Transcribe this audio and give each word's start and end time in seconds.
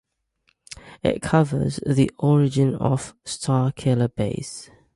It 1.03 1.21
covers 1.21 1.79
the 1.85 2.09
origin 2.17 2.73
of 2.73 3.13
Starkiller 3.23 4.07
Base. 4.15 4.71